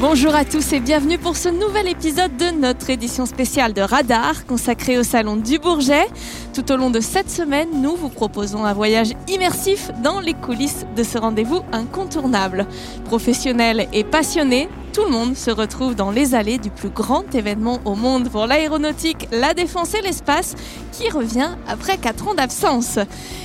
Bonjour 0.00 0.34
à 0.34 0.46
tous 0.46 0.72
et 0.72 0.80
bienvenue 0.80 1.18
pour 1.18 1.36
ce 1.36 1.50
nouvel 1.50 1.86
épisode 1.86 2.34
de 2.38 2.58
notre 2.58 2.88
édition 2.88 3.26
spéciale 3.26 3.74
de 3.74 3.82
Radar 3.82 4.46
consacrée 4.46 4.96
au 4.96 5.02
Salon 5.02 5.36
du 5.36 5.58
Bourget. 5.58 6.06
Tout 6.54 6.72
au 6.72 6.78
long 6.78 6.88
de 6.88 7.00
cette 7.00 7.30
semaine, 7.30 7.68
nous 7.82 7.96
vous 7.96 8.08
proposons 8.08 8.64
un 8.64 8.72
voyage 8.72 9.12
immersif 9.28 9.90
dans 10.02 10.20
les 10.20 10.32
coulisses 10.32 10.86
de 10.96 11.02
ce 11.02 11.18
rendez-vous 11.18 11.60
incontournable. 11.72 12.66
Professionnels 13.04 13.88
et 13.92 14.02
passionnés, 14.02 14.70
tout 14.92 15.04
le 15.04 15.10
monde 15.10 15.36
se 15.36 15.50
retrouve 15.50 15.94
dans 15.94 16.10
les 16.10 16.34
allées 16.34 16.58
du 16.58 16.70
plus 16.70 16.88
grand 16.88 17.34
événement 17.34 17.80
au 17.84 17.94
monde 17.94 18.28
pour 18.28 18.46
l'aéronautique, 18.46 19.28
la 19.30 19.54
défense 19.54 19.94
et 19.94 20.02
l'espace 20.02 20.54
qui 20.92 21.08
revient 21.08 21.50
après 21.68 21.96
4 21.96 22.28
ans 22.28 22.34
d'absence. 22.34 22.98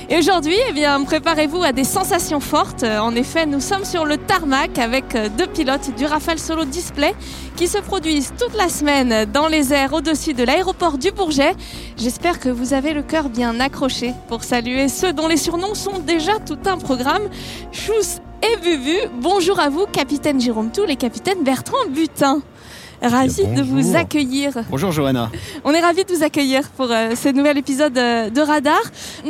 Et 0.08 0.18
aujourd'hui, 0.18 0.56
eh 0.68 0.72
bien, 0.72 1.02
préparez-vous 1.04 1.62
à 1.62 1.72
des 1.72 1.84
sensations 1.84 2.40
fortes. 2.40 2.84
En 2.84 3.14
effet, 3.14 3.46
nous 3.46 3.60
sommes 3.60 3.84
sur 3.84 4.04
le 4.04 4.16
tarmac 4.16 4.78
avec 4.78 5.16
deux 5.36 5.46
pilotes 5.46 5.94
du 5.96 6.04
Rafale 6.04 6.38
Solo 6.38 6.64
Display 6.64 7.14
qui 7.56 7.68
se 7.68 7.78
produisent 7.78 8.32
toute 8.38 8.56
la 8.56 8.68
semaine 8.68 9.26
dans 9.32 9.48
les 9.48 9.72
airs 9.72 9.92
au-dessus 9.92 10.34
de 10.34 10.44
l'aéroport 10.44 10.98
du 10.98 11.10
Bourget. 11.10 11.54
J'espère 11.96 12.40
que 12.40 12.48
vous 12.48 12.74
avez 12.74 12.92
le 12.92 13.02
cœur 13.02 13.28
bien 13.28 13.60
accroché 13.60 14.12
pour 14.28 14.44
saluer 14.44 14.88
ceux 14.88 15.12
dont 15.12 15.28
les 15.28 15.36
surnoms 15.36 15.74
sont 15.74 15.98
déjà 16.00 16.38
tout 16.38 16.58
un 16.66 16.78
programme. 16.78 17.22
Et 18.42 18.56
Bubu. 18.56 18.96
Bonjour 19.20 19.60
à 19.60 19.68
vous, 19.68 19.86
capitaine 19.86 20.40
Jérôme 20.40 20.70
Toul 20.70 20.90
et 20.90 20.96
capitaine 20.96 21.42
Bertrand 21.42 21.86
Butin. 21.88 22.40
Ravi 23.02 23.46
de 23.46 23.62
vous 23.62 23.96
accueillir. 23.96 24.52
Bonjour 24.70 24.90
Johanna. 24.90 25.30
On 25.64 25.72
est 25.72 25.80
ravi 25.80 26.04
de 26.04 26.12
vous 26.12 26.22
accueillir 26.22 26.68
pour 26.70 26.90
euh, 26.90 27.14
ce 27.14 27.28
nouvel 27.28 27.58
épisode 27.58 27.96
euh, 27.98 28.30
de 28.30 28.40
Radar. 28.40 28.80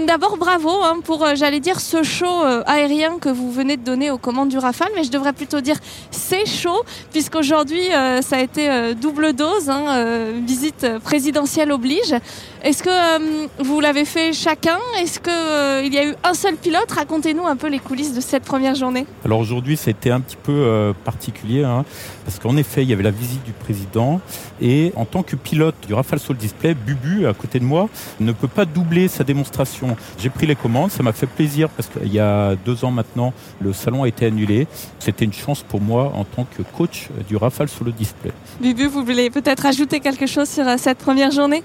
D'abord 0.07 0.37
bravo 0.37 0.71
hein, 0.71 0.99
pour, 1.03 1.25
euh, 1.25 1.35
j'allais 1.35 1.61
dire, 1.61 1.81
ce 1.81 2.03
show 2.03 2.27
aérien 2.67 3.19
que 3.19 3.29
vous 3.29 3.51
venez 3.51 3.77
de 3.77 3.83
donner 3.83 4.11
aux 4.11 4.19
commandes 4.19 4.49
du 4.49 4.59
Rafale, 4.59 4.91
mais 4.95 5.05
je 5.05 5.11
devrais 5.11 5.33
plutôt 5.33 5.61
dire 5.61 5.77
c'est 6.11 6.47
chaud, 6.47 6.83
puisqu'aujourd'hui 7.13 7.89
ça 8.21 8.37
a 8.37 8.41
été 8.41 8.95
double 8.95 9.33
dose, 9.33 9.69
hein, 9.69 10.33
visite 10.47 10.87
présidentielle 11.03 11.73
oblige. 11.73 12.15
Est-ce 12.63 12.83
que 12.83 13.63
vous 13.63 13.81
l'avez 13.81 14.05
fait 14.05 14.33
chacun? 14.33 14.79
Est-ce 15.01 15.21
qu'il 15.21 15.93
y 15.93 15.99
a 15.99 16.07
eu 16.07 16.15
un 16.25 16.35
seul 16.35 16.57
pilote? 16.57 16.91
Racontez-nous 16.91 17.47
un 17.47 17.57
peu 17.57 17.69
les 17.69 17.79
coulisses 17.79 18.15
de 18.15 18.21
cette 18.21 18.45
première 18.45 18.75
journée. 18.75 19.07
Alors 19.25 19.41
aujourd'hui, 19.41 19.77
c'était 19.77 20.11
un 20.11 20.21
petit 20.21 20.37
peu 20.37 20.93
particulier, 21.05 21.65
hein, 21.65 21.85
parce 22.25 22.39
qu'en 22.39 22.57
effet, 22.57 22.83
il 22.83 22.91
y 22.91 22.93
avait 22.93 23.03
la 23.03 23.11
visite 23.11 23.45
du 23.45 23.53
président. 23.57 24.21
Et 24.61 24.93
en 24.97 25.05
tant 25.05 25.23
que 25.23 25.37
pilote 25.37 25.75
du 25.87 25.95
Rafale 25.95 26.21
Soul 26.21 26.37
Display, 26.37 26.75
Bubu, 26.75 27.27
à 27.27 27.35
côté 27.35 27.59
de 27.59 27.65
moi, 27.65 27.89
ne 28.21 28.33
peut 28.33 28.49
pas 28.49 28.65
doubler 28.65 29.09
sa 29.09 29.25
démonstration. 29.25 29.97
J'ai 30.19 30.31
pris 30.31 30.47
les 30.47 30.57
commandes, 30.57 30.91
ça 30.91 31.03
m'a 31.03 31.13
fait 31.13 31.27
plaisir 31.27 31.69
parce 31.71 31.89
qu'il 31.89 32.13
y 32.13 32.21
a 32.21 32.55
deux 32.57 32.85
ans 32.85 32.91
maintenant, 32.91 33.33
le 33.61 33.73
salon 33.73 34.05
a 34.05 34.09
été 34.09 34.27
annulé. 34.27 34.67
C'était 34.99 35.25
une 35.25 35.33
chance 35.33 35.63
pour 35.63 35.81
moi 35.81 36.13
en 36.15 36.25
tant 36.25 36.45
que 36.45 36.63
coach 36.63 37.09
du 37.29 37.37
Rafale 37.37 37.69
Solo 37.69 37.91
Display. 37.91 38.33
Bubu, 38.61 38.87
vous 38.87 39.05
voulez 39.05 39.31
peut-être 39.31 39.67
ajouter 39.67 40.01
quelque 40.01 40.27
chose 40.27 40.49
sur 40.49 40.67
euh, 40.67 40.77
cette 40.79 40.99
première 40.99 41.31
journée? 41.31 41.63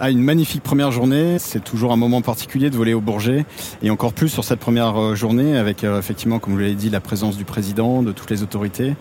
Ah, 0.00 0.10
une 0.10 0.22
magnifique 0.22 0.62
première 0.62 0.92
journée. 0.92 1.38
C'est 1.40 1.62
toujours 1.62 1.92
un 1.92 1.96
moment 1.96 2.22
particulier 2.22 2.70
de 2.70 2.76
voler 2.76 2.94
au 2.94 3.00
Bourget. 3.00 3.44
Et 3.82 3.90
encore 3.90 4.12
plus 4.12 4.28
sur 4.28 4.44
cette 4.44 4.60
première 4.60 4.96
euh, 4.96 5.14
journée 5.16 5.56
avec 5.56 5.82
euh, 5.82 5.98
effectivement, 5.98 6.38
comme 6.38 6.52
vous 6.52 6.58
l'avez 6.60 6.76
dit, 6.76 6.88
la 6.88 7.00
présence 7.00 7.36
du 7.36 7.44
président, 7.44 8.02
de 8.04 8.12
toutes 8.12 8.30
les 8.30 8.44
autorités. 8.44 8.94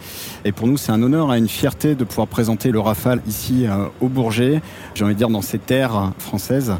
Et 0.43 0.51
pour 0.51 0.65
nous, 0.65 0.75
c'est 0.75 0.91
un 0.91 1.03
honneur 1.03 1.31
et 1.35 1.37
une 1.37 1.49
fierté 1.49 1.93
de 1.93 2.03
pouvoir 2.03 2.27
présenter 2.27 2.71
le 2.71 2.79
Rafale 2.79 3.21
ici 3.27 3.67
euh, 3.67 3.85
au 4.01 4.07
Bourget. 4.07 4.59
J'ai 4.95 5.03
envie 5.03 5.13
de 5.13 5.19
dire 5.19 5.29
dans 5.29 5.43
ces 5.43 5.59
terres 5.59 6.13
françaises 6.17 6.73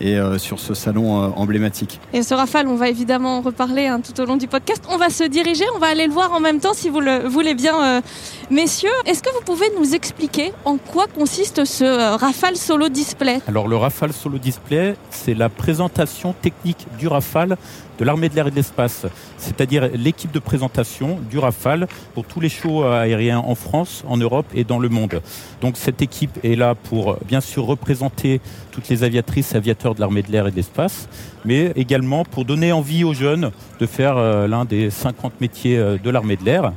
et 0.00 0.18
sur 0.38 0.58
ce 0.58 0.74
salon 0.74 1.32
emblématique. 1.36 2.00
Et 2.12 2.24
ce 2.24 2.34
Rafale, 2.34 2.66
on 2.66 2.74
va 2.74 2.88
évidemment 2.88 3.38
en 3.38 3.40
reparler 3.42 3.86
hein, 3.86 4.00
tout 4.00 4.20
au 4.20 4.26
long 4.26 4.36
du 4.36 4.48
podcast. 4.48 4.82
On 4.90 4.96
va 4.96 5.08
se 5.08 5.22
diriger, 5.22 5.64
on 5.76 5.78
va 5.78 5.86
aller 5.86 6.08
le 6.08 6.12
voir 6.12 6.32
en 6.32 6.40
même 6.40 6.58
temps 6.58 6.74
si 6.74 6.88
vous 6.88 6.98
le 6.98 7.28
voulez 7.28 7.54
bien, 7.54 8.02
messieurs. 8.50 8.90
Est-ce 9.06 9.22
que 9.22 9.32
vous 9.32 9.44
pouvez 9.44 9.66
nous 9.78 9.94
expliquer 9.94 10.52
en 10.64 10.78
quoi 10.78 11.06
consiste 11.06 11.64
ce 11.64 12.16
Rafale 12.16 12.56
Solo 12.56 12.88
Display? 12.88 13.40
Alors 13.46 13.63
le 13.68 13.76
Rafale 13.76 14.12
Solo 14.12 14.38
Display, 14.38 14.96
c'est 15.10 15.34
la 15.34 15.48
présentation 15.48 16.32
technique 16.32 16.86
du 16.98 17.08
Rafale 17.08 17.56
de 17.98 18.04
l'armée 18.04 18.28
de 18.28 18.34
l'air 18.34 18.48
et 18.48 18.50
de 18.50 18.56
l'espace, 18.56 19.06
c'est-à-dire 19.38 19.88
l'équipe 19.94 20.32
de 20.32 20.38
présentation 20.38 21.18
du 21.30 21.38
Rafale 21.38 21.86
pour 22.14 22.24
tous 22.24 22.40
les 22.40 22.48
shows 22.48 22.82
aériens 22.84 23.38
en 23.38 23.54
France, 23.54 24.04
en 24.08 24.16
Europe 24.16 24.46
et 24.54 24.64
dans 24.64 24.78
le 24.78 24.88
monde. 24.88 25.22
Donc 25.60 25.76
cette 25.76 26.02
équipe 26.02 26.44
est 26.44 26.56
là 26.56 26.74
pour 26.74 27.16
bien 27.26 27.40
sûr 27.40 27.64
représenter 27.64 28.40
toutes 28.72 28.88
les 28.88 29.04
aviatrices 29.04 29.54
et 29.54 29.56
aviateurs 29.56 29.94
de 29.94 30.00
l'armée 30.00 30.22
de 30.22 30.32
l'air 30.32 30.46
et 30.46 30.50
de 30.50 30.56
l'espace, 30.56 31.08
mais 31.44 31.72
également 31.76 32.24
pour 32.24 32.44
donner 32.44 32.72
envie 32.72 33.04
aux 33.04 33.14
jeunes 33.14 33.50
de 33.78 33.86
faire 33.86 34.16
euh, 34.16 34.48
l'un 34.48 34.64
des 34.64 34.90
50 34.90 35.40
métiers 35.40 35.78
euh, 35.78 35.96
de 35.96 36.10
l'armée 36.10 36.36
de 36.36 36.44
l'air 36.44 36.72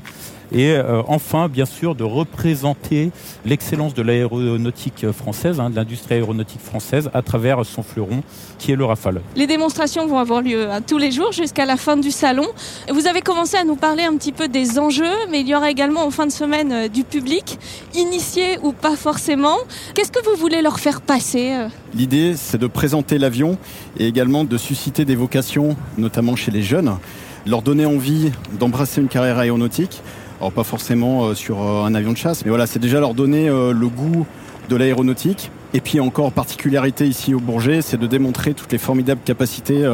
et 0.51 0.71
euh, 0.71 1.01
enfin, 1.07 1.49
bien 1.49 1.65
sûr, 1.65 1.95
de 1.95 2.03
représenter 2.03 3.11
l'excellence 3.45 3.93
de 3.93 4.01
l'aéronautique 4.01 5.11
française, 5.11 5.59
hein, 5.59 5.69
de 5.69 5.75
l'industrie 5.75 6.15
aéronautique 6.15 6.61
française, 6.61 7.09
à 7.13 7.21
travers 7.21 7.65
son 7.65 7.83
fleuron, 7.83 8.23
qui 8.59 8.71
est 8.71 8.75
le 8.75 8.85
Rafale. 8.85 9.21
Les 9.35 9.47
démonstrations 9.47 10.07
vont 10.07 10.19
avoir 10.19 10.41
lieu 10.41 10.69
hein, 10.71 10.81
tous 10.81 10.97
les 10.97 11.11
jours 11.11 11.31
jusqu'à 11.31 11.65
la 11.65 11.77
fin 11.77 11.97
du 11.97 12.11
salon. 12.11 12.45
Vous 12.91 13.07
avez 13.07 13.21
commencé 13.21 13.57
à 13.57 13.63
nous 13.63 13.75
parler 13.75 14.03
un 14.03 14.15
petit 14.15 14.31
peu 14.31 14.47
des 14.47 14.79
enjeux, 14.79 15.05
mais 15.29 15.41
il 15.41 15.47
y 15.47 15.55
aura 15.55 15.69
également 15.69 16.05
en 16.05 16.11
fin 16.11 16.25
de 16.25 16.31
semaine 16.31 16.71
euh, 16.71 16.87
du 16.87 17.03
public, 17.03 17.59
initié 17.93 18.57
ou 18.63 18.71
pas 18.71 18.95
forcément. 18.95 19.57
Qu'est-ce 19.93 20.11
que 20.11 20.23
vous 20.23 20.35
voulez 20.39 20.61
leur 20.61 20.79
faire 20.79 21.01
passer 21.01 21.51
euh 21.53 21.67
L'idée, 21.93 22.35
c'est 22.35 22.57
de 22.57 22.67
présenter 22.67 23.17
l'avion 23.17 23.57
et 23.97 24.07
également 24.07 24.43
de 24.43 24.57
susciter 24.57 25.05
des 25.05 25.15
vocations, 25.15 25.75
notamment 25.97 26.35
chez 26.35 26.51
les 26.51 26.61
jeunes, 26.61 26.97
leur 27.45 27.61
donner 27.61 27.85
envie 27.85 28.31
d'embrasser 28.59 29.01
une 29.01 29.07
carrière 29.07 29.39
aéronautique 29.39 30.01
alors 30.39 30.51
pas 30.51 30.63
forcément 30.63 31.25
euh, 31.25 31.33
sur 31.33 31.61
euh, 31.61 31.83
un 31.83 31.95
avion 31.95 32.11
de 32.11 32.17
chasse, 32.17 32.45
mais 32.45 32.49
voilà, 32.49 32.67
c'est 32.67 32.79
déjà 32.79 32.99
leur 32.99 33.13
donner 33.13 33.49
euh, 33.49 33.73
le 33.73 33.87
goût 33.87 34.25
de 34.69 34.75
l'aéronautique. 34.75 35.51
Et 35.73 35.81
puis 35.81 35.99
encore 35.99 36.31
particularité 36.31 37.07
ici 37.07 37.33
au 37.33 37.39
Bourget, 37.39 37.81
c'est 37.81 37.97
de 37.97 38.07
démontrer 38.07 38.53
toutes 38.53 38.71
les 38.71 38.77
formidables 38.77 39.21
capacités 39.25 39.85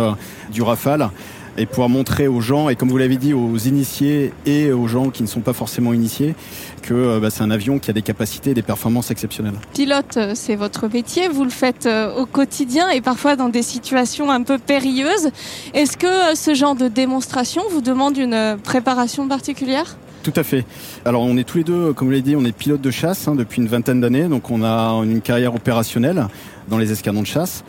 du 0.52 0.62
Rafale 0.62 1.09
et 1.58 1.66
pouvoir 1.66 1.90
montrer 1.90 2.28
aux 2.28 2.42
gens, 2.42 2.70
et 2.70 2.76
comme 2.76 2.90
vous 2.90 2.98
l'avez 2.98 3.18
dit, 3.18 3.34
aux 3.34 3.58
initiés 3.58 4.32
et 4.46 4.72
aux 4.72 4.88
gens 4.88 5.09
qui 5.09 5.24
ne 5.24 5.28
sont 5.28 5.42
pas 5.42 5.53
forcément 5.53 5.92
initiés, 5.92 6.36
que 6.84 7.18
bah, 7.18 7.32
c'est 7.32 7.42
un 7.42 7.50
avion 7.50 7.80
qui 7.80 7.90
a 7.90 7.94
des 7.94 8.03
capacités 8.03 8.52
et 8.52 8.53
des 8.53 8.62
performances 8.62 9.09
exceptionnelles. 9.09 9.56
Pilote, 9.74 10.20
c'est 10.36 10.56
votre 10.56 10.88
métier, 10.88 11.28
vous 11.28 11.44
le 11.44 11.50
faites 11.50 11.90
au 12.18 12.28
quotidien 12.28 12.90
et 12.90 13.02
parfois 13.02 13.36
dans 13.36 13.50
des 13.50 13.64
situations 13.64 14.30
un 14.30 14.44
peu 14.44 14.59
périlleuses. 14.59 15.32
Est-ce 15.74 15.98
que 15.98 16.36
ce 16.36 16.53
genre 16.53 16.76
de 16.76 16.88
démonstration 16.88 17.64
vous 17.72 17.82
demande 17.82 18.16
une 18.18 18.58
préparation 18.64 19.28
particulière? 19.28 19.98
Tout 20.23 20.34
à 20.35 20.44
fait. 20.44 20.66
Alors 21.06 21.22
on 21.22 21.38
est 21.38 21.44
tous 21.44 21.59
les 21.59 21.63
deux, 21.63 21.94
comme 21.94 22.07
vous 22.07 22.11
l'avez 22.11 22.23
dit, 22.23 22.35
on 22.35 22.45
est 22.45 22.53
pilote 22.53 22.81
de 22.81 22.91
chasse 22.91 23.28
hein, 23.28 23.35
depuis 23.35 23.61
une 23.61 23.67
vingtaine 23.67 24.01
d'années, 24.01 24.23
donc 24.23 24.50
on 24.50 24.63
a 24.63 24.94
une 25.03 25.22
carrière 25.22 25.53
opérationnelle 25.53 26.28
dans 26.69 26.78
les 26.78 26.91
escadrons 26.91 27.22
de 27.22 27.28
chasse. 27.28 27.63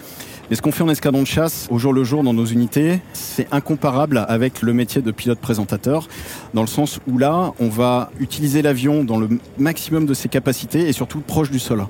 Mais 0.49 0.57
ce 0.57 0.63
qu'on 0.63 0.73
fait 0.73 0.85
en 0.85 0.89
escadron 0.91 1.23
de 1.23 1.27
chasse 1.27 1.67
au 1.71 1.79
jour 1.79 1.93
le 1.93 2.05
jour 2.05 2.23
dans 2.23 2.35
nos 2.35 2.45
unités, 2.45 3.01
c'est 3.13 3.49
incomparable 3.51 4.25
avec 4.29 4.63
le 4.63 4.73
métier 4.73 5.03
de 5.03 5.11
pilote 5.11 5.39
présentateur, 5.39 6.07
dans 6.53 6.61
le 6.61 6.69
sens 6.69 7.01
où 7.09 7.19
là, 7.19 7.53
on 7.61 7.69
va 7.69 8.11
utiliser 8.21 8.63
l'avion 8.63 9.05
dans 9.05 9.19
le 9.19 9.29
maximum 9.59 10.07
de 10.07 10.15
ses 10.15 10.29
capacités 10.29 10.89
et 10.89 10.93
surtout 10.93 11.21
proche 11.21 11.51
du 11.51 11.59
sol. 11.59 11.85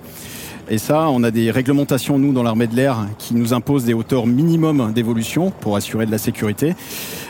Et 0.71 0.79
ça, 0.79 1.09
on 1.11 1.23
a 1.25 1.31
des 1.31 1.51
réglementations, 1.51 2.19
nous, 2.19 2.33
dans 2.33 2.43
l'armée 2.43 2.67
de 2.67 2.75
l'air, 2.75 3.07
qui 3.19 3.35
nous 3.35 3.53
imposent 3.53 3.85
des 3.85 3.93
hauteurs 3.93 4.27
minimum 4.27 4.93
d'évolution 4.95 5.51
pour 5.51 5.77
assurer 5.77 6.07
de 6.07 6.11
la 6.11 6.17
sécurité. 6.17 6.75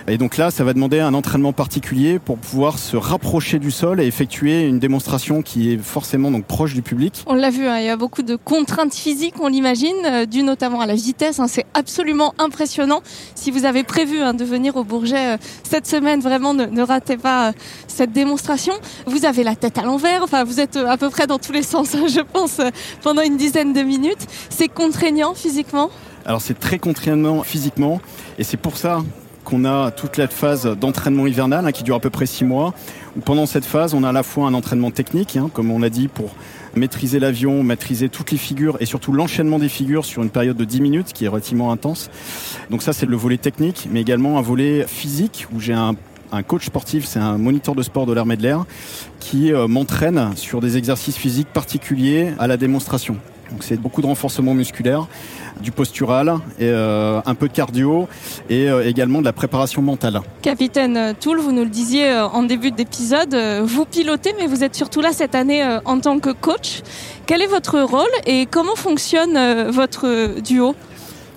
Et 0.06 0.18
donc 0.18 0.36
là, 0.36 0.50
ça 0.50 0.62
va 0.62 0.72
demander 0.72 1.00
un 1.00 1.14
entraînement 1.14 1.52
particulier 1.52 2.18
pour 2.18 2.38
pouvoir 2.38 2.78
se 2.78 2.96
rapprocher 2.96 3.58
du 3.58 3.70
sol 3.70 4.00
et 4.00 4.06
effectuer 4.06 4.66
une 4.66 4.78
démonstration 4.78 5.42
qui 5.42 5.72
est 5.72 5.78
forcément 5.78 6.30
donc 6.30 6.44
proche 6.44 6.74
du 6.74 6.82
public. 6.82 7.24
On 7.26 7.34
l'a 7.34 7.50
vu, 7.50 7.66
hein, 7.66 7.78
il 7.78 7.86
y 7.86 7.88
a 7.88 7.96
beaucoup 7.96 8.22
de 8.22 8.36
contraintes 8.36 8.94
physiques, 8.94 9.34
on 9.40 9.48
l'imagine, 9.48 9.96
euh, 10.04 10.26
dues 10.26 10.42
notamment 10.42 10.80
à 10.80 10.86
la 10.86 10.94
vitesse. 10.94 11.40
Hein, 11.40 11.48
c'est 11.48 11.64
absolument 11.74 12.34
impressionnant. 12.38 13.00
Si 13.34 13.50
vous 13.50 13.64
avez 13.64 13.82
prévu 13.82 14.20
hein, 14.20 14.34
de 14.34 14.44
venir 14.44 14.76
au 14.76 14.84
Bourget 14.84 15.34
euh, 15.34 15.36
cette 15.68 15.86
semaine, 15.86 16.20
vraiment 16.20 16.54
ne, 16.54 16.82
ratez 16.82 17.16
pas 17.16 17.48
euh, 17.48 17.52
cette 17.88 18.12
démonstration. 18.12 18.74
Vous 19.06 19.24
avez 19.24 19.42
la 19.42 19.56
tête 19.56 19.78
à 19.78 19.82
l'envers, 19.82 20.22
enfin 20.22 20.44
vous 20.44 20.60
êtes 20.60 20.76
à 20.76 20.98
peu 20.98 21.08
près 21.10 21.26
dans 21.26 21.38
tous 21.38 21.52
les 21.52 21.62
sens, 21.62 21.92
je 21.92 22.20
pense, 22.20 22.60
pendant 23.02 23.22
une 23.24 23.36
dizaine 23.36 23.72
de 23.72 23.82
minutes. 23.82 24.26
C'est 24.50 24.68
contraignant 24.68 25.34
physiquement 25.34 25.90
alors 26.26 26.40
c'est 26.40 26.58
très 26.58 26.78
contraignant 26.78 27.42
physiquement 27.42 28.00
et 28.38 28.44
c'est 28.44 28.56
pour 28.56 28.78
ça 28.78 29.02
qu'on 29.44 29.66
a 29.66 29.90
toute 29.90 30.16
la 30.16 30.26
phase 30.26 30.64
d'entraînement 30.64 31.26
hivernal 31.26 31.66
hein, 31.66 31.72
qui 31.72 31.82
dure 31.82 31.96
à 31.96 32.00
peu 32.00 32.08
près 32.08 32.24
six 32.24 32.44
mois. 32.44 32.72
Où 33.14 33.20
pendant 33.20 33.44
cette 33.44 33.66
phase, 33.66 33.92
on 33.92 34.02
a 34.02 34.08
à 34.08 34.12
la 34.12 34.22
fois 34.22 34.46
un 34.46 34.54
entraînement 34.54 34.90
technique, 34.90 35.36
hein, 35.36 35.50
comme 35.52 35.70
on 35.70 35.78
l'a 35.78 35.90
dit, 35.90 36.08
pour 36.08 36.34
maîtriser 36.74 37.18
l'avion, 37.18 37.62
maîtriser 37.62 38.08
toutes 38.08 38.30
les 38.30 38.38
figures 38.38 38.78
et 38.80 38.86
surtout 38.86 39.12
l'enchaînement 39.12 39.58
des 39.58 39.68
figures 39.68 40.06
sur 40.06 40.22
une 40.22 40.30
période 40.30 40.56
de 40.56 40.64
10 40.64 40.80
minutes 40.80 41.12
qui 41.12 41.26
est 41.26 41.28
relativement 41.28 41.70
intense. 41.70 42.10
Donc 42.70 42.82
ça, 42.82 42.94
c'est 42.94 43.04
le 43.06 43.16
volet 43.16 43.36
technique, 43.36 43.86
mais 43.90 44.00
également 44.00 44.38
un 44.38 44.42
volet 44.42 44.86
physique 44.88 45.46
où 45.54 45.60
j'ai 45.60 45.74
un 45.74 45.94
un 46.32 46.42
coach 46.42 46.66
sportif, 46.66 47.04
c'est 47.04 47.18
un 47.18 47.38
moniteur 47.38 47.74
de 47.74 47.82
sport 47.82 48.06
de 48.06 48.12
l'armée 48.12 48.36
de 48.36 48.42
l'air 48.42 48.64
qui 49.20 49.52
euh, 49.52 49.66
m'entraîne 49.66 50.32
sur 50.36 50.60
des 50.60 50.76
exercices 50.76 51.16
physiques 51.16 51.48
particuliers 51.48 52.32
à 52.38 52.46
la 52.46 52.56
démonstration. 52.56 53.16
Donc 53.50 53.62
c'est 53.62 53.76
beaucoup 53.76 54.00
de 54.00 54.06
renforcement 54.06 54.54
musculaire, 54.54 55.06
du 55.60 55.70
postural, 55.70 56.38
euh, 56.60 57.20
un 57.24 57.34
peu 57.34 57.46
de 57.46 57.52
cardio 57.52 58.08
et 58.48 58.68
euh, 58.68 58.88
également 58.88 59.20
de 59.20 59.24
la 59.24 59.32
préparation 59.32 59.82
mentale. 59.82 60.20
Capitaine 60.42 61.14
Toul, 61.20 61.38
vous 61.38 61.52
nous 61.52 61.64
le 61.64 61.70
disiez 61.70 62.10
en 62.18 62.42
début 62.42 62.70
d'épisode, 62.70 63.36
vous 63.62 63.84
pilotez 63.84 64.34
mais 64.38 64.46
vous 64.46 64.64
êtes 64.64 64.74
surtout 64.74 65.00
là 65.00 65.12
cette 65.12 65.34
année 65.34 65.62
en 65.84 66.00
tant 66.00 66.18
que 66.18 66.30
coach. 66.30 66.82
Quel 67.26 67.42
est 67.42 67.46
votre 67.46 67.80
rôle 67.80 68.10
et 68.26 68.46
comment 68.46 68.76
fonctionne 68.76 69.70
votre 69.70 70.40
duo? 70.40 70.74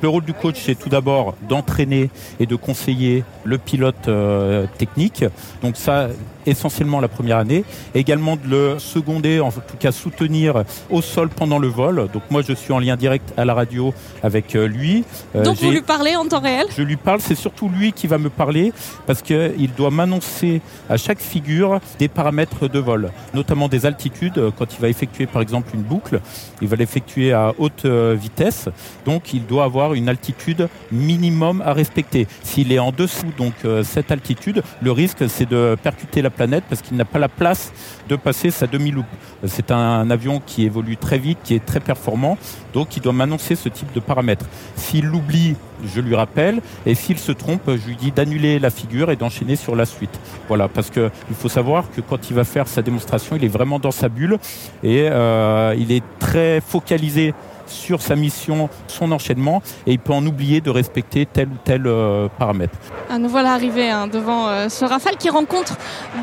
Le 0.01 0.09
rôle 0.09 0.23
du 0.23 0.33
coach, 0.33 0.61
c'est 0.63 0.75
tout 0.75 0.89
d'abord 0.89 1.35
d'entraîner 1.49 2.09
et 2.39 2.45
de 2.45 2.55
conseiller 2.55 3.23
le 3.43 3.57
pilote 3.57 4.07
euh, 4.07 4.67
technique. 4.77 5.25
Donc 5.63 5.75
ça, 5.75 6.09
essentiellement 6.47 6.99
la 6.99 7.07
première 7.07 7.37
année. 7.37 7.63
Également 7.93 8.35
de 8.35 8.47
le 8.47 8.79
seconder, 8.79 9.39
en 9.39 9.51
tout 9.51 9.77
cas 9.79 9.91
soutenir 9.91 10.63
au 10.89 11.01
sol 11.01 11.29
pendant 11.29 11.59
le 11.59 11.67
vol. 11.67 12.07
Donc 12.13 12.23
moi, 12.29 12.41
je 12.41 12.53
suis 12.53 12.73
en 12.73 12.79
lien 12.79 12.95
direct 12.95 13.33
à 13.37 13.45
la 13.45 13.53
radio 13.53 13.93
avec 14.23 14.55
euh, 14.55 14.67
lui. 14.67 15.03
Euh, 15.35 15.43
Donc 15.43 15.57
vous 15.57 15.71
lui 15.71 15.81
parlez 15.81 16.15
en 16.15 16.25
temps 16.25 16.39
réel? 16.39 16.67
Je 16.75 16.81
lui 16.81 16.97
parle, 16.97 17.21
c'est 17.21 17.35
surtout 17.35 17.69
lui 17.69 17.91
qui 17.93 18.07
va 18.07 18.17
me 18.17 18.29
parler 18.29 18.73
parce 19.05 19.21
qu'il 19.21 19.71
doit 19.77 19.91
m'annoncer 19.91 20.61
à 20.89 20.97
chaque 20.97 21.19
figure 21.19 21.79
des 21.99 22.07
paramètres 22.07 22.67
de 22.67 22.79
vol, 22.79 23.11
notamment 23.33 23.67
des 23.67 23.85
altitudes. 23.85 24.51
Quand 24.57 24.73
il 24.73 24.81
va 24.81 24.89
effectuer 24.89 25.25
par 25.25 25.41
exemple 25.41 25.69
une 25.73 25.81
boucle, 25.81 26.21
il 26.61 26.67
va 26.67 26.75
l'effectuer 26.75 27.33
à 27.33 27.53
haute 27.57 27.85
euh, 27.85 28.15
vitesse, 28.19 28.69
donc 29.05 29.33
il 29.33 29.45
doit 29.45 29.63
avoir 29.63 29.93
une 29.93 30.09
altitude 30.09 30.69
minimum 30.91 31.61
à 31.65 31.73
respecter. 31.73 32.27
S'il 32.43 32.71
est 32.71 32.79
en 32.79 32.91
dessous 32.91 33.31
donc 33.37 33.53
euh, 33.65 33.83
cette 33.83 34.11
altitude, 34.11 34.63
le 34.81 34.91
risque 34.91 35.29
c'est 35.29 35.49
de 35.49 35.75
percuter 35.81 36.21
la 36.21 36.29
planète 36.37 36.63
parce 36.69 36.81
qu'il 36.81 36.95
n'a 36.95 37.05
pas 37.05 37.19
la 37.19 37.29
place 37.29 37.73
de 38.07 38.15
passer 38.15 38.51
sa 38.51 38.67
demi-loupe. 38.67 39.05
C'est 39.45 39.71
un 39.71 40.09
avion 40.09 40.41
qui 40.45 40.63
évolue 40.63 40.95
très 40.95 41.17
vite, 41.17 41.39
qui 41.43 41.55
est 41.55 41.65
très 41.65 41.79
performant, 41.79 42.37
donc 42.73 42.95
il 42.95 43.01
doit 43.01 43.13
m'annoncer 43.13 43.55
ce 43.55 43.69
type 43.69 43.91
de 43.93 43.99
paramètres. 43.99 44.45
S'il 44.75 45.05
l'oublie, 45.05 45.55
je 45.85 46.01
lui 46.01 46.15
rappelle, 46.15 46.61
et 46.85 46.95
s'il 46.95 47.17
se 47.17 47.31
trompe, 47.31 47.63
je 47.67 47.87
lui 47.87 47.95
dis 47.95 48.11
d'annuler 48.11 48.59
la 48.59 48.69
figure 48.69 49.11
et 49.11 49.15
d'enchaîner 49.15 49.55
sur 49.55 49.75
la 49.75 49.85
suite. 49.85 50.19
Voilà, 50.47 50.67
parce 50.67 50.89
que 50.89 51.09
il 51.29 51.35
faut 51.35 51.49
savoir 51.49 51.85
que 51.95 52.01
quand 52.01 52.29
il 52.29 52.35
va 52.35 52.43
faire 52.43 52.67
sa 52.67 52.81
démonstration, 52.81 53.35
il 53.35 53.43
est 53.43 53.49
vraiment 53.49 53.79
dans 53.79 53.91
sa 53.91 54.09
bulle 54.09 54.37
et 54.83 55.07
euh, 55.09 55.75
il 55.77 55.91
est 55.91 56.03
très 56.19 56.61
focalisé 56.61 57.33
sur 57.65 58.01
sa 58.01 58.15
mission, 58.15 58.69
son 58.87 59.11
enchaînement, 59.11 59.61
et 59.85 59.91
il 59.91 59.99
peut 59.99 60.13
en 60.13 60.25
oublier 60.25 60.61
de 60.61 60.69
respecter 60.69 61.25
tel 61.25 61.49
ou 61.49 61.57
tel 61.65 61.85
euh, 61.85 62.29
paramètre. 62.39 62.77
Ah, 63.09 63.17
nous 63.17 63.27
voilà 63.27 63.51
arrivés 63.51 63.89
hein, 63.89 64.07
devant 64.07 64.47
euh, 64.47 64.69
ce 64.69 64.85
Rafale 64.85 65.17
qui 65.17 65.29
rencontre 65.29 65.75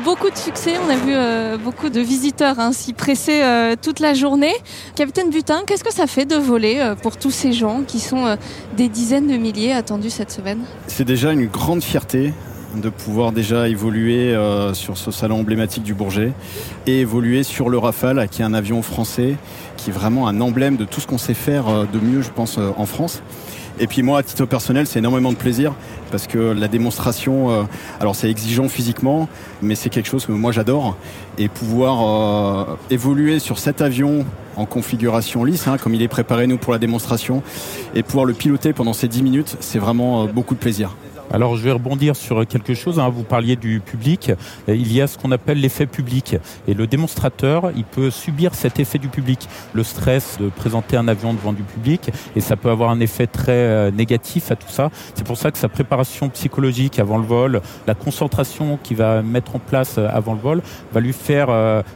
beaucoup 0.03 0.31
de 0.31 0.37
succès. 0.37 0.73
On 0.83 0.89
a 0.89 0.95
vu 0.95 1.63
beaucoup 1.63 1.89
de 1.89 1.99
visiteurs 1.99 2.59
hein, 2.59 2.71
s'y 2.71 2.93
presser 2.93 3.43
toute 3.79 3.99
la 3.99 4.15
journée. 4.15 4.53
Capitaine 4.95 5.29
Butin, 5.29 5.61
qu'est-ce 5.67 5.83
que 5.83 5.93
ça 5.93 6.07
fait 6.07 6.25
de 6.25 6.35
voler 6.35 6.93
pour 7.03 7.15
tous 7.15 7.29
ces 7.29 7.53
gens 7.53 7.83
qui 7.85 7.99
sont 7.99 8.37
des 8.75 8.89
dizaines 8.89 9.27
de 9.27 9.37
C'est 10.87 11.05
déjà 11.05 11.31
une 11.31 11.45
grande 11.45 11.83
fierté 11.83 12.33
de 12.75 12.89
pouvoir 12.89 13.31
déjà 13.31 13.69
évoluer 13.69 14.33
euh, 14.33 14.73
sur 14.73 14.97
ce 14.97 15.11
salon 15.11 15.39
emblématique 15.39 15.83
du 15.83 15.93
Bourget 15.93 16.33
et 16.87 17.01
évoluer 17.01 17.43
sur 17.43 17.69
le 17.69 17.77
Rafale, 17.77 18.27
qui 18.29 18.41
est 18.41 18.45
un 18.45 18.53
avion 18.53 18.81
français, 18.81 19.35
qui 19.77 19.89
est 19.89 19.93
vraiment 19.93 20.27
un 20.27 20.41
emblème 20.41 20.77
de 20.77 20.85
tout 20.85 20.99
ce 20.99 21.07
qu'on 21.07 21.17
sait 21.17 21.33
faire 21.33 21.67
euh, 21.67 21.85
de 21.91 21.99
mieux, 21.99 22.21
je 22.21 22.31
pense, 22.31 22.57
euh, 22.57 22.71
en 22.77 22.85
France. 22.85 23.21
Et 23.79 23.87
puis 23.87 24.03
moi, 24.03 24.19
à 24.19 24.23
titre 24.23 24.45
personnel, 24.45 24.87
c'est 24.87 24.99
énormément 24.99 25.31
de 25.31 25.37
plaisir 25.37 25.73
parce 26.11 26.27
que 26.27 26.37
la 26.37 26.67
démonstration, 26.67 27.51
euh, 27.51 27.63
alors 27.99 28.15
c'est 28.15 28.29
exigeant 28.29 28.69
physiquement, 28.69 29.27
mais 29.61 29.75
c'est 29.75 29.89
quelque 29.89 30.07
chose 30.07 30.25
que 30.25 30.31
moi 30.31 30.51
j'adore. 30.51 30.95
Et 31.37 31.49
pouvoir 31.49 32.69
euh, 32.69 32.75
évoluer 32.89 33.39
sur 33.39 33.59
cet 33.59 33.81
avion 33.81 34.25
en 34.55 34.65
configuration 34.65 35.43
lisse, 35.43 35.67
hein, 35.67 35.77
comme 35.77 35.93
il 35.93 36.01
est 36.01 36.07
préparé 36.07 36.47
nous 36.47 36.57
pour 36.57 36.71
la 36.71 36.79
démonstration, 36.79 37.43
et 37.93 38.03
pouvoir 38.03 38.25
le 38.25 38.33
piloter 38.33 38.71
pendant 38.71 38.93
ces 38.93 39.09
10 39.09 39.23
minutes, 39.23 39.57
c'est 39.59 39.79
vraiment 39.79 40.23
euh, 40.23 40.27
beaucoup 40.27 40.55
de 40.55 40.59
plaisir. 40.59 40.95
Alors 41.31 41.57
je 41.57 41.63
vais 41.63 41.71
rebondir 41.71 42.15
sur 42.15 42.45
quelque 42.47 42.73
chose. 42.73 42.99
hein. 42.99 43.09
Vous 43.09 43.23
parliez 43.23 43.55
du 43.55 43.79
public. 43.79 44.31
Euh, 44.69 44.75
Il 44.75 44.93
y 44.93 45.01
a 45.01 45.07
ce 45.07 45.17
qu'on 45.17 45.31
appelle 45.31 45.59
l'effet 45.59 45.85
public. 45.85 46.37
Et 46.67 46.73
le 46.73 46.87
démonstrateur, 46.87 47.71
il 47.75 47.83
peut 47.83 48.11
subir 48.11 48.53
cet 48.53 48.79
effet 48.79 48.99
du 48.99 49.07
public. 49.09 49.47
Le 49.73 49.83
stress 49.83 50.37
de 50.39 50.49
présenter 50.49 50.97
un 50.97 51.07
avion 51.07 51.33
devant 51.33 51.53
du 51.53 51.63
public. 51.63 52.11
Et 52.35 52.41
ça 52.41 52.55
peut 52.55 52.69
avoir 52.69 52.89
un 52.91 52.99
effet 52.99 53.27
très 53.27 53.51
euh, 53.51 53.91
négatif 53.91 54.51
à 54.51 54.55
tout 54.55 54.69
ça. 54.69 54.91
C'est 55.15 55.25
pour 55.25 55.37
ça 55.37 55.51
que 55.51 55.57
sa 55.57 55.67
préparation 55.67 56.29
psychologique 56.29 56.99
avant 56.99 57.17
le 57.17 57.25
vol, 57.25 57.61
la 57.87 57.95
concentration 57.95 58.77
qu'il 58.81 58.97
va 58.97 59.21
mettre 59.21 59.55
en 59.55 59.59
place 59.59 59.95
euh, 59.97 60.07
avant 60.11 60.33
le 60.33 60.39
vol, 60.39 60.61
va 60.93 60.99
lui 60.99 61.13
faire 61.13 61.47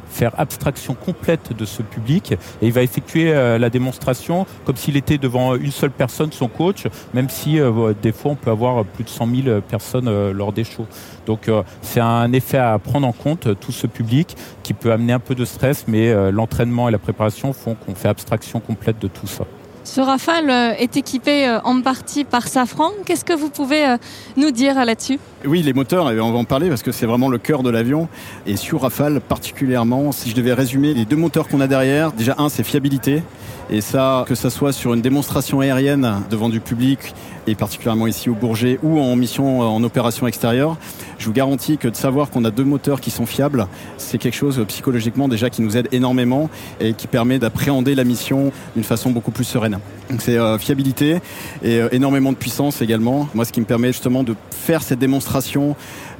faire 0.09 0.31
abstraction 0.37 0.95
complète 0.95 1.55
de 1.55 1.65
ce 1.65 1.81
public. 1.81 2.33
Et 2.61 2.67
il 2.67 2.71
va 2.73 2.81
effectuer 2.81 3.31
la 3.33 3.69
démonstration 3.69 4.45
comme 4.65 4.75
s'il 4.75 4.97
était 4.97 5.17
devant 5.17 5.55
une 5.55 5.71
seule 5.71 5.91
personne, 5.91 6.31
son 6.31 6.47
coach, 6.47 6.85
même 7.13 7.29
si 7.29 7.59
des 8.01 8.11
fois 8.11 8.31
on 8.31 8.35
peut 8.35 8.51
avoir 8.51 8.83
plus 8.85 9.03
de 9.03 9.09
100 9.19 9.27
000 9.43 9.61
personnes 9.61 10.07
euh, 10.07 10.31
lors 10.33 10.53
des 10.53 10.63
shows. 10.63 10.87
Donc 11.25 11.47
euh, 11.47 11.63
c'est 11.81 11.99
un 11.99 12.31
effet 12.31 12.57
à 12.57 12.77
prendre 12.79 13.07
en 13.07 13.11
compte, 13.11 13.47
euh, 13.47 13.55
tout 13.55 13.71
ce 13.71 13.87
public 13.87 14.35
qui 14.63 14.73
peut 14.73 14.91
amener 14.91 15.13
un 15.13 15.19
peu 15.19 15.35
de 15.35 15.45
stress, 15.45 15.85
mais 15.87 16.09
euh, 16.09 16.31
l'entraînement 16.31 16.87
et 16.87 16.91
la 16.91 16.99
préparation 16.99 17.53
font 17.53 17.75
qu'on 17.75 17.95
fait 17.95 18.07
abstraction 18.07 18.59
complète 18.59 18.99
de 18.99 19.07
tout 19.07 19.27
ça. 19.27 19.45
Ce 19.83 20.01
Rafale 20.01 20.49
euh, 20.49 20.73
est 20.77 20.97
équipé 20.97 21.47
euh, 21.47 21.59
en 21.63 21.81
partie 21.81 22.23
par 22.23 22.47
Safran. 22.47 22.91
Qu'est-ce 23.05 23.25
que 23.25 23.33
vous 23.33 23.49
pouvez 23.49 23.87
euh, 23.87 23.97
nous 24.37 24.51
dire 24.51 24.77
euh, 24.77 24.85
là-dessus? 24.85 25.19
Oui, 25.45 25.61
les 25.61 25.71
moteurs, 25.71 26.05
on 26.05 26.31
va 26.31 26.37
en 26.37 26.43
parler 26.43 26.67
parce 26.67 26.83
que 26.83 26.91
c'est 26.91 27.05
vraiment 27.05 27.29
le 27.29 27.37
cœur 27.37 27.63
de 27.63 27.69
l'avion. 27.69 28.09
Et 28.45 28.57
sur 28.57 28.81
Rafale, 28.81 29.21
particulièrement, 29.21 30.11
si 30.11 30.29
je 30.29 30.35
devais 30.35 30.51
résumer 30.51 30.93
les 30.93 31.05
deux 31.05 31.15
moteurs 31.15 31.47
qu'on 31.47 31.61
a 31.61 31.67
derrière, 31.67 32.11
déjà 32.11 32.35
un, 32.39 32.49
c'est 32.49 32.63
fiabilité. 32.63 33.23
Et 33.71 33.79
ça, 33.79 34.25
que 34.27 34.35
ça 34.35 34.49
soit 34.49 34.73
sur 34.73 34.93
une 34.93 35.01
démonstration 35.01 35.61
aérienne 35.61 36.23
devant 36.29 36.49
du 36.49 36.59
public, 36.59 37.13
et 37.47 37.55
particulièrement 37.55 38.07
ici 38.07 38.29
au 38.29 38.33
Bourget, 38.33 38.79
ou 38.81 38.99
en 38.99 39.15
mission 39.15 39.61
euh, 39.61 39.65
en 39.65 39.83
opération 39.83 40.27
extérieure, 40.27 40.75
je 41.19 41.25
vous 41.27 41.33
garantis 41.33 41.77
que 41.77 41.87
de 41.87 41.95
savoir 41.95 42.31
qu'on 42.31 42.43
a 42.45 42.51
deux 42.51 42.63
moteurs 42.63 42.99
qui 42.99 43.11
sont 43.11 43.27
fiables, 43.27 43.67
c'est 43.97 44.17
quelque 44.17 44.35
chose 44.35 44.59
euh, 44.59 44.65
psychologiquement 44.65 45.27
déjà 45.27 45.51
qui 45.51 45.61
nous 45.61 45.77
aide 45.77 45.87
énormément 45.91 46.49
et 46.79 46.93
qui 46.93 47.05
permet 47.05 47.37
d'appréhender 47.37 47.93
la 47.93 48.03
mission 48.03 48.51
d'une 48.75 48.83
façon 48.83 49.11
beaucoup 49.11 49.31
plus 49.31 49.43
sereine. 49.43 49.77
Donc 50.09 50.21
c'est 50.23 50.37
euh, 50.37 50.57
fiabilité 50.57 51.19
et 51.63 51.79
énormément 51.91 52.31
de 52.31 52.37
puissance 52.37 52.81
également. 52.81 53.29
Moi, 53.35 53.45
ce 53.45 53.51
qui 53.51 53.59
me 53.59 53.65
permet 53.65 53.89
justement 53.89 54.23
de 54.23 54.35
faire 54.49 54.81
cette 54.81 54.99
démonstration 54.99 55.28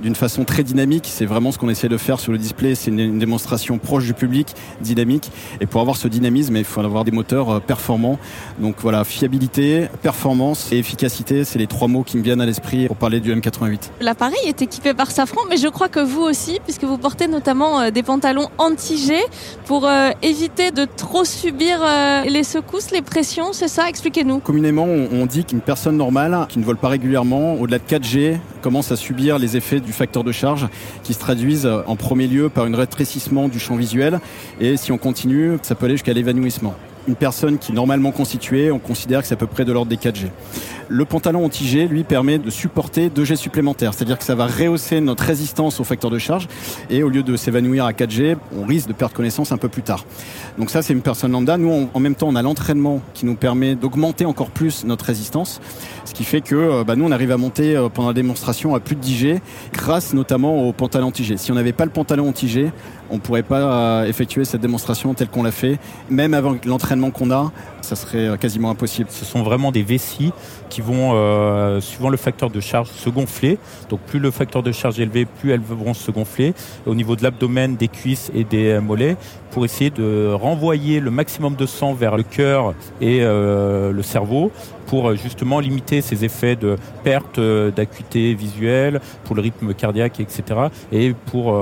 d'une 0.01 0.15
façon 0.15 0.45
très 0.45 0.63
dynamique, 0.63 1.07
c'est 1.09 1.25
vraiment 1.25 1.51
ce 1.51 1.57
qu'on 1.57 1.69
essaie 1.69 1.89
de 1.89 1.97
faire 1.97 2.19
sur 2.19 2.31
le 2.31 2.38
display. 2.38 2.75
C'est 2.75 2.91
une, 2.91 3.00
une 3.00 3.19
démonstration 3.19 3.77
proche 3.77 4.06
du 4.06 4.13
public, 4.13 4.56
dynamique. 4.81 5.31
Et 5.61 5.65
pour 5.65 5.81
avoir 5.81 5.97
ce 5.97 6.07
dynamisme, 6.07 6.56
il 6.56 6.63
faut 6.63 6.81
avoir 6.81 7.03
des 7.03 7.11
moteurs 7.11 7.50
euh, 7.50 7.59
performants. 7.59 8.17
Donc 8.59 8.75
voilà, 8.79 9.03
fiabilité, 9.03 9.88
performance 10.01 10.71
et 10.71 10.77
efficacité, 10.77 11.44
c'est 11.44 11.59
les 11.59 11.67
trois 11.67 11.88
mots 11.88 12.03
qui 12.03 12.17
me 12.17 12.23
viennent 12.23 12.41
à 12.41 12.45
l'esprit 12.45 12.88
pour 12.88 12.95
parler 12.95 13.19
du 13.19 13.33
M88. 13.35 13.89
L'appareil 14.01 14.39
est 14.45 14.62
équipé 14.62 14.93
par 14.93 15.12
Safran, 15.12 15.41
mais 15.50 15.57
je 15.57 15.67
crois 15.67 15.89
que 15.89 16.00
vous 16.00 16.22
aussi, 16.22 16.60
puisque 16.63 16.84
vous 16.84 16.98
portez 16.98 17.27
notamment 17.27 17.81
euh, 17.81 17.91
des 17.91 18.03
pantalons 18.03 18.50
anti-G 18.57 19.15
pour 19.65 19.86
euh, 19.86 20.10
éviter 20.22 20.72
de 20.72 20.86
trop 20.86 21.25
subir 21.25 21.79
euh, 21.81 22.24
les 22.24 22.43
secousses, 22.43 22.91
les 22.91 23.01
pressions, 23.01 23.53
c'est 23.53 23.67
ça? 23.67 23.89
Expliquez-nous. 23.89 24.39
Communément, 24.39 24.86
on 24.86 25.19
on 25.19 25.25
dit 25.25 25.43
qu'une 25.43 25.62
personne 25.62 25.98
normale 25.98 26.45
qui 26.48 26.60
ne 26.60 26.63
vole 26.63 26.77
pas 26.77 26.88
régulièrement, 26.88 27.55
au-delà 27.55 27.79
de 27.79 27.84
4G, 27.84 28.38
commence 28.62 28.91
à 28.91 28.95
subir 29.00 29.39
les 29.39 29.58
effets 29.58 29.79
du 29.79 29.91
facteur 29.91 30.24
de 30.24 30.32
charge 30.32 30.68
qui 31.03 31.13
se 31.13 31.20
traduisent 31.20 31.65
euh, 31.65 31.82
en 31.88 31.96
premier 31.96 32.27
lieu 32.27 32.50
par 32.50 32.65
un 32.65 32.75
rétrécissement 32.75 33.48
du 33.48 33.60
champ 33.60 33.75
visuel 33.75 34.20
et 34.60 34.77
si 34.77 34.91
on 34.91 34.98
continue, 34.98 35.58
ça 35.62 35.75
peut 35.75 35.86
aller 35.86 35.96
jusqu'à 35.96 36.13
l'évanouissement. 36.13 36.75
Une 37.08 37.15
personne 37.15 37.58
qui 37.58 37.72
est 37.72 37.75
normalement 37.75 38.12
constituée, 38.12 38.72
on 38.72 38.79
considère 38.79 39.22
que 39.22 39.27
c'est 39.27 39.34
à 39.34 39.38
peu 39.38 39.48
près 39.48 39.65
de 39.65 39.72
l'ordre 39.72 39.89
des 39.89 39.98
4G. 39.98 40.27
Le 40.91 41.06
pantalon 41.06 41.46
anti-G, 41.46 41.88
lui, 41.88 42.03
permet 42.03 42.39
de 42.39 42.50
supporter 42.50 43.10
2G 43.10 43.36
supplémentaires, 43.36 43.94
c'est-à-dire 43.94 44.18
que 44.18 44.24
ça 44.24 44.34
va 44.34 44.48
rehausser 44.48 45.01
notre 45.01 45.24
résistance 45.24 45.79
au 45.79 45.84
facteur 45.84 46.10
de 46.10 46.18
charge 46.18 46.48
et 46.89 47.03
au 47.03 47.10
lieu 47.10 47.22
de 47.22 47.36
s'évanouir 47.36 47.86
à 47.86 47.91
4G, 47.91 48.38
on 48.58 48.65
risque 48.65 48.88
de 48.88 48.94
perdre 48.94 49.13
connaissance 49.13 49.51
un 49.51 49.58
peu 49.58 49.70
plus 49.70 49.84
tard. 49.84 50.06
Donc 50.58 50.72
ça, 50.72 50.82
c'est 50.82 50.94
une 50.94 51.01
personne 51.01 51.32
lambda. 51.32 51.58
Nous, 51.58 51.89
en 51.94 52.00
même 52.00 52.15
temps, 52.15 52.27
on 52.27 52.36
a 52.36 52.41
l'entraînement 52.41 53.01
qui 53.13 53.27
nous 53.27 53.36
permet 53.36 53.75
d'augmenter 53.75 54.25
encore 54.25 54.50
plus 54.50 54.84
notre 54.84 55.06
résistance, 55.06 55.62
ce 56.06 56.13
qui 56.13 56.24
fait 56.24 56.41
que 56.41 56.56
euh, 56.56 56.84
bah, 56.84 56.96
nous, 56.96 57.06
on 57.06 57.12
arrive 57.12 57.32
à 57.32 57.38
monter 57.38 57.75
euh, 57.75 57.89
pendant 57.89 58.08
la 58.08 58.13
démonstration 58.15 58.74
à 58.74 58.79
plus 58.79 58.96
de 58.96 59.01
10G, 59.03 59.39
grâce 59.74 60.13
notamment 60.13 60.68
au 60.68 60.74
pantalon 60.74 61.08
anti-G. 61.08 61.38
Si 61.38 61.51
on 61.51 61.56
n'avait 61.56 61.72
pas 61.72 61.86
le 61.86 61.91
pantalon 61.91 62.29
anti-G, 62.29 62.72
on 63.12 63.15
ne 63.15 63.20
pourrait 63.20 63.44
pas 63.44 63.62
euh, 63.62 64.06
effectuer 64.06 64.44
cette 64.44 64.62
démonstration 64.62 65.13
telle 65.13 65.29
qu'on 65.29 65.44
l'a 65.44 65.51
fait. 65.51 65.79
Même 66.10 66.34
avec 66.34 66.65
l'entraînement 66.65 66.88
qu'on 67.12 67.31
a, 67.31 67.51
ça 67.81 67.96
serait 67.96 68.27
euh, 68.27 68.38
quasiment 68.38 68.72
impossible. 68.72 69.10
Ce 69.12 69.25
sont 69.25 69.43
vraiment 69.43 69.72
des 69.72 69.84
vessies 69.84 70.31
qui 70.69 70.81
vont, 70.81 71.12
euh, 71.13 71.79
suivant 71.81 72.10
le 72.10 72.17
facteur 72.17 72.50
de 72.50 72.60
charge, 72.60 72.89
se 72.89 73.10
gonfler. 73.10 73.60
Donc 73.89 74.00
plus 74.01 74.19
le 74.19 74.31
facteur 74.31 74.63
de 74.63 74.72
charge 74.72 75.00
est 75.00 75.03
élevé, 75.03 75.25
plus 75.25 75.51
elles 75.51 75.62
vont 75.62 75.93
se 75.93 76.10
gonfler 76.12 76.53
au 76.86 76.96
niveau 76.96 77.15
de 77.15 77.24
l'abdomen, 77.24 77.75
des 77.75 77.88
cuisses 77.88 78.31
et 78.34 78.43
des 78.43 78.69
euh, 78.69 78.81
mollets 78.81 79.17
pour 79.51 79.65
essayer 79.65 79.89
de 79.89 80.31
renvoyer 80.34 81.00
le 81.00 81.12
maximum 81.12 81.55
de 81.55 81.65
sang 81.65 81.93
vers 81.93 82.17
le 82.17 82.24
cœur 82.24 82.75
et 83.01 83.22
le 83.22 84.01
cerveau 84.03 84.51
pour 84.89 85.15
justement 85.15 85.60
limiter 85.60 86.01
ces 86.01 86.25
effets 86.25 86.55
de 86.55 86.75
perte 87.03 87.39
d'acuité 87.39 88.34
visuelle, 88.34 89.00
pour 89.24 89.36
le 89.36 89.41
rythme 89.41 89.74
cardiaque, 89.74 90.19
etc. 90.19 90.43
et 90.91 91.13
pour 91.27 91.53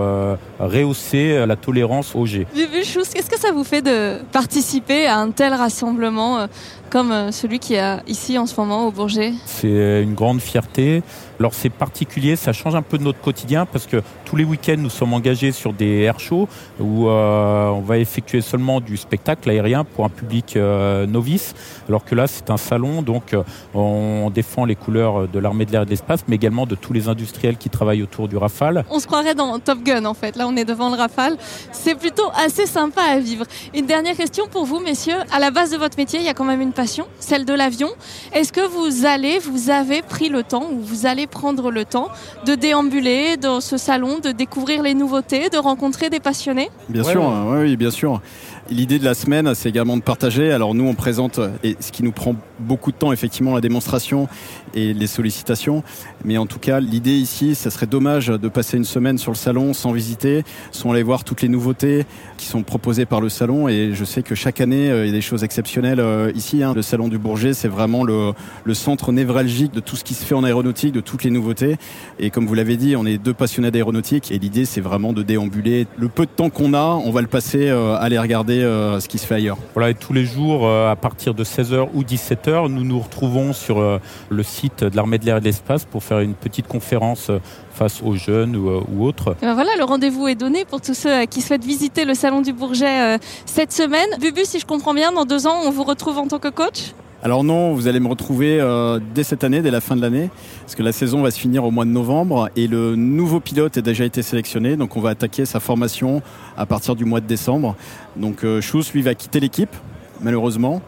rehausser 0.59 1.45
la 1.45 1.55
tolérance 1.55 2.15
au 2.15 2.25
G. 2.25 2.47
qu'est-ce 2.53 3.29
que 3.29 3.39
ça 3.39 3.51
vous 3.51 3.63
fait 3.63 3.81
de 3.81 4.23
participer 4.31 5.07
à 5.07 5.17
un 5.17 5.31
tel 5.31 5.53
rassemblement 5.53 6.47
comme 6.89 7.11
euh, 7.11 7.31
celui 7.31 7.59
qui 7.59 7.75
est 7.75 7.97
ici 8.07 8.37
en 8.37 8.45
ce 8.45 8.59
moment 8.59 8.87
au 8.87 8.91
Bourget? 8.91 9.33
C'est 9.45 10.03
une 10.03 10.13
grande 10.13 10.41
fierté. 10.41 11.03
Alors 11.39 11.53
c'est 11.53 11.69
particulier, 11.69 12.35
ça 12.35 12.51
change 12.51 12.73
un 12.73 12.81
peu 12.81 12.97
de 12.97 13.03
notre 13.03 13.21
quotidien 13.21 13.65
parce 13.65 13.85
que 13.85 14.01
tous 14.25 14.35
les 14.35 14.43
week-ends 14.43 14.77
nous 14.77 14.89
sommes 14.89 15.13
engagés 15.13 15.51
sur 15.51 15.71
des 15.71 16.01
air 16.01 16.19
shows 16.19 16.47
où 16.79 17.07
euh, 17.07 17.69
on 17.69 17.81
va 17.81 17.99
effectuer 17.99 18.41
seulement 18.41 18.81
du 18.81 18.97
spectacle 18.97 19.49
aérien 19.49 19.83
pour 19.83 20.05
un 20.05 20.09
public 20.09 20.55
euh, 20.55 21.05
novice, 21.05 21.53
alors 21.87 22.03
que 22.03 22.15
là 22.15 22.25
c'est 22.25 22.49
un 22.49 22.57
salon 22.57 23.03
donc 23.03 23.35
on 23.75 24.31
défend 24.33 24.65
les 24.65 24.75
couleurs 24.75 25.27
de 25.27 25.39
l'armée 25.39 25.65
de 25.65 25.71
l'air 25.71 25.83
et 25.83 25.85
de 25.85 25.91
l'espace, 25.91 26.21
mais 26.27 26.35
également 26.35 26.65
de 26.65 26.75
tous 26.75 26.91
les 26.91 27.07
industriels 27.07 27.57
qui 27.57 27.69
travaillent 27.69 28.01
autour 28.01 28.27
du 28.27 28.37
Rafale. 28.37 28.83
On 28.89 28.99
se 28.99 29.05
croirait 29.05 29.35
dans 29.35 29.59
Top 29.59 29.83
Gun 29.83 30.05
en 30.05 30.15
fait. 30.15 30.35
Là 30.35 30.47
on 30.47 30.55
est 30.55 30.65
devant 30.65 30.89
le 30.89 30.95
Rafale. 30.95 31.37
C'est 31.71 31.95
plutôt 31.95 32.29
assez 32.35 32.65
sympa 32.65 33.01
à 33.01 33.19
vivre. 33.19 33.45
Une 33.75 33.85
dernière 33.85 34.15
question 34.15 34.47
pour 34.47 34.65
vous 34.65 34.79
messieurs. 34.79 35.17
À 35.31 35.39
la 35.39 35.51
base 35.51 35.69
de 35.71 35.77
votre 35.77 35.97
métier, 35.97 36.19
il 36.19 36.25
y 36.25 36.29
a 36.29 36.33
quand 36.33 36.45
même 36.45 36.61
une 36.61 36.73
passion, 36.73 37.05
celle 37.19 37.45
de 37.45 37.53
l'avion. 37.53 37.89
Est-ce 38.33 38.51
que 38.51 38.65
vous 38.67 39.05
allez, 39.05 39.37
vous 39.39 39.69
avez 39.69 40.01
pris 40.01 40.29
le 40.29 40.41
temps 40.41 40.67
ou 40.71 40.79
vous 40.81 41.05
allez 41.05 41.26
prendre 41.27 41.71
le 41.71 41.85
temps 41.85 42.09
de 42.45 42.55
déambuler 42.55 43.37
dans 43.37 43.61
ce 43.61 43.77
salon, 43.77 44.19
de 44.19 44.31
découvrir 44.31 44.81
les 44.83 44.93
nouveautés, 44.93 45.49
de 45.49 45.57
rencontrer 45.57 46.09
des 46.09 46.19
passionnés 46.19 46.69
Bien 46.89 47.03
sûr, 47.03 47.31
oui, 47.47 47.75
bien 47.77 47.91
sûr. 47.91 48.21
L'idée 48.69 48.99
de 48.99 49.05
la 49.05 49.13
semaine, 49.13 49.55
c'est 49.55 49.69
également 49.69 49.95
de 49.95 50.01
partager. 50.01 50.51
Alors 50.51 50.75
nous, 50.75 50.85
on 50.85 50.93
présente, 50.93 51.39
et 51.63 51.77
ce 51.79 51.91
qui 51.91 52.03
nous 52.03 52.11
prend 52.11 52.35
beaucoup 52.59 52.91
de 52.91 52.97
temps, 52.97 53.13
effectivement, 53.13 53.55
la 53.55 53.61
démonstration 53.61 54.27
et 54.73 54.93
les 54.93 55.07
sollicitations. 55.07 55.83
Mais 56.25 56.37
en 56.37 56.45
tout 56.45 56.59
cas, 56.59 56.81
l'idée 56.81 57.15
ici, 57.15 57.55
ça 57.55 57.69
serait 57.69 57.85
dommage 57.87 58.27
de 58.27 58.47
passer 58.49 58.75
une 58.75 58.83
semaine 58.83 59.17
sur 59.17 59.31
le 59.31 59.37
salon 59.37 59.73
sans 59.73 59.93
visiter, 59.93 60.43
sans 60.71 60.91
aller 60.91 61.03
voir 61.03 61.23
toutes 61.23 61.41
les 61.41 61.47
nouveautés 61.47 62.05
qui 62.37 62.45
sont 62.45 62.63
proposées 62.63 63.05
par 63.05 63.21
le 63.21 63.29
salon. 63.29 63.69
Et 63.69 63.91
je 63.93 64.03
sais 64.03 64.21
que 64.21 64.35
chaque 64.35 64.59
année, 64.59 64.91
euh, 64.91 65.05
il 65.05 65.07
y 65.07 65.11
a 65.11 65.15
des 65.15 65.21
choses 65.21 65.45
exceptionnelles 65.45 66.01
euh, 66.01 66.31
ici. 66.35 66.61
Hein. 66.61 66.73
Le 66.75 66.81
salon 66.81 67.07
du 67.07 67.17
Bourget, 67.17 67.53
c'est 67.53 67.69
vraiment 67.69 68.03
le, 68.03 68.33
le 68.65 68.73
centre 68.73 69.13
névralgique 69.13 69.71
de 69.71 69.79
tout 69.79 69.95
ce 69.95 70.03
qui 70.03 70.13
se 70.13 70.25
fait 70.25 70.35
en 70.35 70.43
aéronautique, 70.43 70.91
de 70.91 71.01
toutes 71.17 71.23
les 71.23 71.31
nouveautés. 71.31 71.77
Et 72.19 72.29
comme 72.29 72.45
vous 72.45 72.53
l'avez 72.53 72.77
dit, 72.77 72.95
on 72.95 73.03
est 73.03 73.17
deux 73.17 73.33
passionnés 73.33 73.71
d'aéronautique. 73.71 74.31
Et 74.31 74.37
l'idée, 74.37 74.65
c'est 74.65 74.81
vraiment 74.81 75.13
de 75.13 75.23
déambuler. 75.23 75.87
Le 75.97 76.09
peu 76.09 76.27
de 76.27 76.29
temps 76.29 76.51
qu'on 76.51 76.75
a, 76.75 77.01
on 77.03 77.09
va 77.09 77.21
le 77.21 77.27
passer 77.27 77.69
euh, 77.69 77.95
à 77.95 78.01
aller 78.01 78.19
regarder 78.19 78.61
euh, 78.61 78.99
ce 78.99 79.07
qui 79.07 79.17
se 79.17 79.25
fait 79.25 79.33
ailleurs. 79.33 79.57
Voilà, 79.73 79.89
et 79.89 79.95
tous 79.95 80.13
les 80.13 80.25
jours, 80.25 80.67
euh, 80.67 80.91
à 80.91 80.95
partir 80.95 81.33
de 81.33 81.43
16h 81.43 81.87
ou 81.95 82.03
17h, 82.03 82.69
nous 82.69 82.83
nous 82.83 82.99
retrouvons 82.99 83.51
sur 83.51 83.79
euh, 83.79 83.99
le 84.29 84.43
site 84.43 84.83
de 84.83 84.95
l'armée 84.95 85.17
de 85.17 85.25
l'air 85.25 85.37
et 85.37 85.39
de 85.39 85.45
l'espace 85.45 85.85
pour 85.85 86.03
faire 86.03 86.19
une 86.19 86.35
petite 86.35 86.67
conférence 86.67 87.31
face 87.73 88.03
aux 88.03 88.15
jeunes 88.15 88.55
ou, 88.55 89.03
autres. 89.03 89.35
Ben 89.41 89.55
voilà, 89.55 89.71
le 89.75 89.85
rendez-vous 89.85 90.27
est 90.27 90.35
donné 90.35 90.65
pour 90.65 90.81
tous 90.81 90.93
ceux 90.93 91.25
qui 91.25 91.41
souhaitent 91.41 91.65
visiter 91.65 92.05
le 92.05 92.13
Salon 92.13 92.41
du 92.41 92.53
Bourget 92.53 93.17
cette 93.45 93.71
semaine. 93.71 94.07
Bubu, 94.19 94.45
si 94.45 94.59
je 94.59 94.65
comprends 94.65 94.93
bien, 94.93 95.11
dans 95.11 95.25
deux 95.25 95.45
ans, 95.45 95.61
on 95.63 95.71
vous 95.71 95.83
retrouve 95.83 96.17
en 96.17 96.27
tant 96.27 96.39
que 96.39 96.47
coach? 96.47 96.93
Alors 97.23 97.43
non, 97.43 97.73
vous 97.73 97.87
allez 97.87 97.99
me 97.99 98.07
retrouver 98.07 98.59
euh, 98.61 98.99
dès 99.15 99.23
cette 99.23 99.43
année, 99.43 99.61
dès 99.61 99.71
la 99.71 99.81
fin 99.81 99.95
de 99.95 100.01
l'année, 100.01 100.29
parce 100.61 100.75
que 100.75 100.83
la 100.83 100.91
saison 100.91 101.23
va 101.23 101.31
se 101.31 101.39
finir 101.39 101.63
au 101.63 101.71
mois 101.71 101.85
de 101.85 101.89
novembre 101.89 102.49
et 102.55 102.67
le 102.67 102.95
nouveau 102.95 103.39
pilote 103.39 103.75
a 103.75 103.81
déjà 103.81 104.05
été 104.05 104.21
sélectionné, 104.21 104.75
donc 104.75 104.95
on 104.97 105.01
va 105.01 105.09
attaquer 105.09 105.45
sa 105.45 105.59
formation 105.59 106.21
à 106.57 106.67
partir 106.67 106.95
du 106.95 107.05
mois 107.05 107.19
de 107.19 107.25
décembre. 107.25 107.75
Donc 108.17 108.43
euh, 108.43 108.61
lui, 108.93 109.01
va 109.01 109.15
quitter 109.15 109.39
l'équipe 109.39 109.75
malheureusement. 110.21 110.81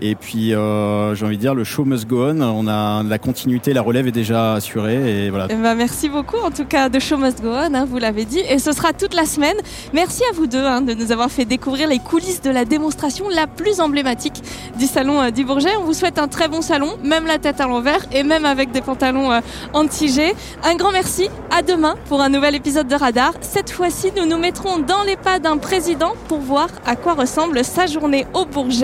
Et 0.00 0.14
puis, 0.14 0.54
euh, 0.54 1.14
j'ai 1.14 1.24
envie 1.24 1.36
de 1.36 1.40
dire, 1.40 1.54
le 1.54 1.64
show 1.64 1.84
must 1.84 2.06
go 2.06 2.26
on. 2.28 2.40
On 2.40 2.68
a 2.68 3.02
la 3.02 3.18
continuité, 3.18 3.72
la 3.72 3.82
relève 3.82 4.06
est 4.06 4.12
déjà 4.12 4.54
assurée. 4.54 5.24
Et 5.26 5.30
voilà. 5.30 5.46
Eh 5.50 5.54
ben, 5.54 5.74
merci 5.74 6.08
beaucoup, 6.08 6.36
en 6.44 6.50
tout 6.50 6.64
cas, 6.64 6.88
de 6.88 6.98
show 6.98 7.16
must 7.16 7.42
go 7.42 7.48
on, 7.48 7.74
hein, 7.74 7.86
vous 7.88 7.98
l'avez 7.98 8.24
dit. 8.24 8.40
Et 8.48 8.58
ce 8.58 8.72
sera 8.72 8.92
toute 8.92 9.14
la 9.14 9.24
semaine. 9.24 9.56
Merci 9.92 10.22
à 10.30 10.34
vous 10.34 10.46
deux 10.46 10.64
hein, 10.64 10.82
de 10.82 10.94
nous 10.94 11.12
avoir 11.12 11.30
fait 11.30 11.44
découvrir 11.44 11.88
les 11.88 11.98
coulisses 11.98 12.42
de 12.42 12.50
la 12.50 12.64
démonstration 12.64 13.28
la 13.28 13.46
plus 13.46 13.80
emblématique 13.80 14.42
du 14.78 14.86
salon 14.86 15.20
euh, 15.20 15.30
du 15.30 15.44
Bourget. 15.44 15.74
On 15.80 15.84
vous 15.84 15.94
souhaite 15.94 16.18
un 16.18 16.28
très 16.28 16.48
bon 16.48 16.60
salon, 16.60 16.96
même 17.02 17.26
la 17.26 17.38
tête 17.38 17.60
à 17.60 17.66
l'envers 17.66 18.04
et 18.12 18.22
même 18.22 18.44
avec 18.44 18.70
des 18.70 18.80
pantalons 18.80 19.32
euh, 19.32 19.40
anti-G. 19.72 20.34
Un 20.64 20.74
grand 20.76 20.92
merci. 20.92 21.28
À 21.50 21.62
demain 21.62 21.94
pour 22.08 22.20
un 22.20 22.28
nouvel 22.28 22.54
épisode 22.54 22.88
de 22.88 22.94
Radar. 22.94 23.32
Cette 23.40 23.70
fois-ci, 23.70 24.12
nous 24.16 24.26
nous 24.26 24.38
mettrons 24.38 24.78
dans 24.78 25.02
les 25.04 25.16
pas 25.16 25.38
d'un 25.38 25.56
président 25.56 26.12
pour 26.28 26.40
voir 26.40 26.68
à 26.84 26.96
quoi 26.96 27.14
ressemble 27.14 27.64
sa 27.64 27.86
journée 27.86 28.26
au 28.34 28.44
Bourget 28.44 28.75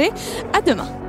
à 0.52 0.60
demain. 0.62 1.01